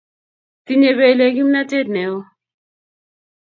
Tinyei 0.65 0.95
belek 0.99 1.33
kimnatet 1.35 1.87
neo 1.93 2.17